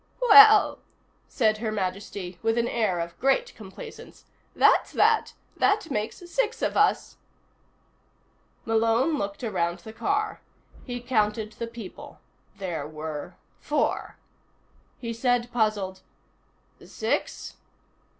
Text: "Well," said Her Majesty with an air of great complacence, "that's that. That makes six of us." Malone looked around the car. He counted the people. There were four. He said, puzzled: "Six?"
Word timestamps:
"Well," 0.29 0.79
said 1.27 1.59
Her 1.59 1.71
Majesty 1.71 2.39
with 2.41 2.57
an 2.57 2.67
air 2.67 2.99
of 2.99 3.19
great 3.19 3.53
complacence, 3.53 4.25
"that's 4.55 4.91
that. 4.93 5.33
That 5.57 5.91
makes 5.91 6.27
six 6.27 6.63
of 6.63 6.75
us." 6.75 7.17
Malone 8.65 9.19
looked 9.19 9.43
around 9.43 9.77
the 9.81 9.93
car. 9.93 10.41
He 10.85 11.01
counted 11.01 11.51
the 11.51 11.67
people. 11.67 12.19
There 12.57 12.87
were 12.87 13.35
four. 13.59 14.17
He 14.97 15.13
said, 15.13 15.51
puzzled: 15.51 16.01
"Six?" 16.83 17.57